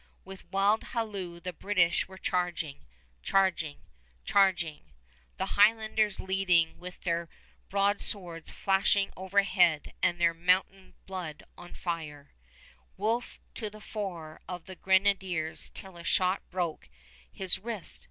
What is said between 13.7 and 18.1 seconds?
fore of the grenadiers till a shot broke his wrist!